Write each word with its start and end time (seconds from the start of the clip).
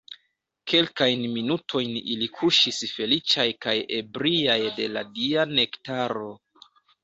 Kelkajn 0.71 1.25
minutojn 1.33 1.91
ili 2.15 2.29
kuŝis 2.39 2.81
feliĉaj 2.95 3.47
kaj 3.69 3.77
ebriaj 4.01 4.59
de 4.81 4.91
la 4.99 5.07
dia 5.21 5.49
nektaro. 5.57 6.29